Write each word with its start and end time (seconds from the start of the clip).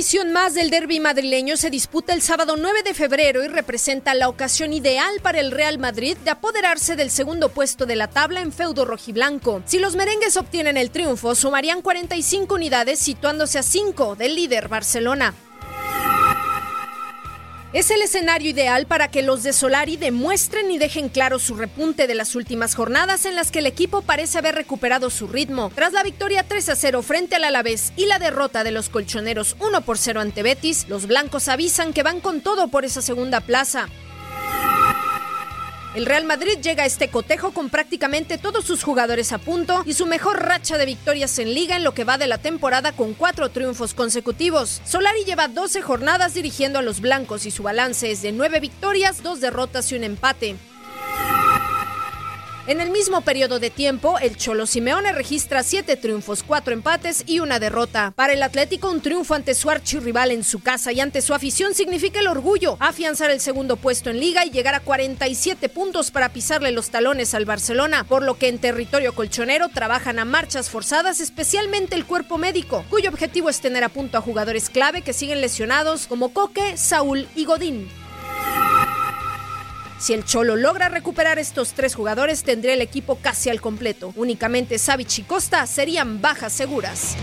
Edición 0.00 0.32
más 0.32 0.54
del 0.54 0.70
derby 0.70 0.98
madrileño 0.98 1.58
se 1.58 1.68
disputa 1.68 2.14
el 2.14 2.22
sábado 2.22 2.56
9 2.56 2.82
de 2.84 2.94
febrero 2.94 3.44
y 3.44 3.48
representa 3.48 4.14
la 4.14 4.30
ocasión 4.30 4.72
ideal 4.72 5.20
para 5.20 5.40
el 5.40 5.50
Real 5.50 5.78
Madrid 5.78 6.16
de 6.24 6.30
apoderarse 6.30 6.96
del 6.96 7.10
segundo 7.10 7.50
puesto 7.50 7.84
de 7.84 7.96
la 7.96 8.08
tabla 8.08 8.40
en 8.40 8.50
feudo 8.50 8.86
rojiblanco. 8.86 9.62
Si 9.66 9.78
los 9.78 9.96
merengues 9.96 10.38
obtienen 10.38 10.78
el 10.78 10.90
triunfo, 10.90 11.34
sumarían 11.34 11.82
45 11.82 12.54
unidades 12.54 12.98
situándose 12.98 13.58
a 13.58 13.62
5 13.62 14.16
del 14.16 14.36
líder 14.36 14.68
Barcelona. 14.68 15.34
Es 17.72 17.92
el 17.92 18.02
escenario 18.02 18.50
ideal 18.50 18.86
para 18.86 19.12
que 19.12 19.22
los 19.22 19.44
de 19.44 19.52
Solari 19.52 19.96
demuestren 19.96 20.72
y 20.72 20.78
dejen 20.78 21.08
claro 21.08 21.38
su 21.38 21.54
repunte 21.54 22.08
de 22.08 22.16
las 22.16 22.34
últimas 22.34 22.74
jornadas 22.74 23.26
en 23.26 23.36
las 23.36 23.52
que 23.52 23.60
el 23.60 23.66
equipo 23.66 24.02
parece 24.02 24.38
haber 24.38 24.56
recuperado 24.56 25.08
su 25.08 25.28
ritmo. 25.28 25.70
Tras 25.72 25.92
la 25.92 26.02
victoria 26.02 26.42
3 26.42 26.68
a 26.70 26.74
0 26.74 27.02
frente 27.02 27.36
al 27.36 27.44
Alavés 27.44 27.92
y 27.96 28.06
la 28.06 28.18
derrota 28.18 28.64
de 28.64 28.72
los 28.72 28.88
colchoneros 28.88 29.54
1 29.60 29.82
por 29.82 29.98
0 29.98 30.20
ante 30.20 30.42
Betis, 30.42 30.88
los 30.88 31.06
blancos 31.06 31.46
avisan 31.46 31.92
que 31.92 32.02
van 32.02 32.20
con 32.20 32.40
todo 32.40 32.66
por 32.66 32.84
esa 32.84 33.02
segunda 33.02 33.40
plaza. 33.40 33.88
El 35.92 36.06
Real 36.06 36.24
Madrid 36.24 36.58
llega 36.62 36.84
a 36.84 36.86
este 36.86 37.08
cotejo 37.08 37.50
con 37.50 37.68
prácticamente 37.68 38.38
todos 38.38 38.64
sus 38.64 38.84
jugadores 38.84 39.32
a 39.32 39.38
punto 39.38 39.82
y 39.84 39.94
su 39.94 40.06
mejor 40.06 40.40
racha 40.40 40.78
de 40.78 40.86
victorias 40.86 41.36
en 41.40 41.52
liga 41.52 41.74
en 41.76 41.82
lo 41.82 41.94
que 41.94 42.04
va 42.04 42.16
de 42.16 42.28
la 42.28 42.38
temporada 42.38 42.92
con 42.92 43.12
cuatro 43.12 43.48
triunfos 43.48 43.92
consecutivos. 43.92 44.80
Solari 44.84 45.24
lleva 45.24 45.48
12 45.48 45.82
jornadas 45.82 46.34
dirigiendo 46.34 46.78
a 46.78 46.82
los 46.82 47.00
blancos 47.00 47.44
y 47.44 47.50
su 47.50 47.64
balance 47.64 48.08
es 48.08 48.22
de 48.22 48.30
9 48.30 48.60
victorias, 48.60 49.24
2 49.24 49.40
derrotas 49.40 49.90
y 49.90 49.96
un 49.96 50.04
empate. 50.04 50.56
En 52.70 52.80
el 52.80 52.90
mismo 52.90 53.22
periodo 53.22 53.58
de 53.58 53.68
tiempo, 53.68 54.20
el 54.20 54.36
Cholo 54.36 54.64
Simeone 54.64 55.10
registra 55.10 55.64
siete 55.64 55.96
triunfos, 55.96 56.44
cuatro 56.44 56.72
empates 56.72 57.24
y 57.26 57.40
una 57.40 57.58
derrota. 57.58 58.12
Para 58.14 58.32
el 58.32 58.44
Atlético, 58.44 58.92
un 58.92 59.00
triunfo 59.00 59.34
ante 59.34 59.54
su 59.54 59.70
archirrival 59.70 60.30
en 60.30 60.44
su 60.44 60.60
casa 60.60 60.92
y 60.92 61.00
ante 61.00 61.20
su 61.20 61.34
afición 61.34 61.74
significa 61.74 62.20
el 62.20 62.28
orgullo, 62.28 62.76
afianzar 62.78 63.32
el 63.32 63.40
segundo 63.40 63.74
puesto 63.74 64.08
en 64.08 64.20
liga 64.20 64.46
y 64.46 64.52
llegar 64.52 64.76
a 64.76 64.84
47 64.84 65.68
puntos 65.68 66.12
para 66.12 66.28
pisarle 66.28 66.70
los 66.70 66.90
talones 66.90 67.34
al 67.34 67.44
Barcelona, 67.44 68.04
por 68.04 68.22
lo 68.22 68.38
que 68.38 68.46
en 68.46 68.60
territorio 68.60 69.16
colchonero 69.16 69.68
trabajan 69.70 70.20
a 70.20 70.24
marchas 70.24 70.70
forzadas, 70.70 71.18
especialmente 71.18 71.96
el 71.96 72.06
cuerpo 72.06 72.38
médico, 72.38 72.84
cuyo 72.88 73.10
objetivo 73.10 73.50
es 73.50 73.60
tener 73.60 73.82
a 73.82 73.88
punto 73.88 74.16
a 74.16 74.20
jugadores 74.20 74.70
clave 74.70 75.02
que 75.02 75.12
siguen 75.12 75.40
lesionados 75.40 76.06
como 76.06 76.32
Coque, 76.32 76.76
Saúl 76.76 77.26
y 77.34 77.46
Godín. 77.46 77.99
Si 80.00 80.14
el 80.14 80.24
Cholo 80.24 80.56
logra 80.56 80.88
recuperar 80.88 81.38
estos 81.38 81.74
tres 81.74 81.94
jugadores, 81.94 82.42
tendría 82.42 82.72
el 82.72 82.80
equipo 82.80 83.18
casi 83.20 83.50
al 83.50 83.60
completo. 83.60 84.12
Únicamente 84.16 84.78
Savic 84.78 85.18
y 85.18 85.22
Costa 85.22 85.66
serían 85.66 86.22
bajas 86.22 86.54
seguras. 86.54 87.16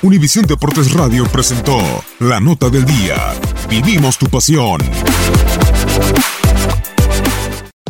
Univisión 0.00 0.46
Deportes 0.46 0.92
Radio 0.92 1.26
presentó 1.26 1.76
La 2.20 2.38
Nota 2.38 2.70
del 2.70 2.84
Día. 2.84 3.34
Vivimos 3.68 4.16
tu 4.16 4.28
pasión. 4.28 4.80